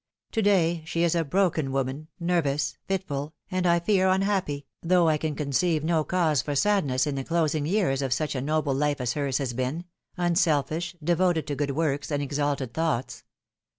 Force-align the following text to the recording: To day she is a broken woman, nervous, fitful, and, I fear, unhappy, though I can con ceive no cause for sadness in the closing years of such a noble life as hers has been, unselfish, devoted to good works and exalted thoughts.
To 0.31 0.41
day 0.41 0.81
she 0.87 1.03
is 1.03 1.13
a 1.13 1.23
broken 1.23 1.71
woman, 1.71 2.07
nervous, 2.19 2.75
fitful, 2.87 3.35
and, 3.51 3.67
I 3.67 3.79
fear, 3.79 4.07
unhappy, 4.09 4.65
though 4.81 5.07
I 5.07 5.19
can 5.19 5.35
con 5.35 5.51
ceive 5.51 5.83
no 5.83 6.03
cause 6.03 6.41
for 6.41 6.55
sadness 6.55 7.05
in 7.05 7.13
the 7.13 7.23
closing 7.23 7.67
years 7.67 8.01
of 8.01 8.11
such 8.11 8.33
a 8.33 8.41
noble 8.41 8.73
life 8.73 8.99
as 8.99 9.13
hers 9.13 9.37
has 9.37 9.53
been, 9.53 9.85
unselfish, 10.17 10.95
devoted 11.03 11.45
to 11.45 11.55
good 11.55 11.75
works 11.75 12.09
and 12.09 12.23
exalted 12.23 12.73
thoughts. 12.73 13.23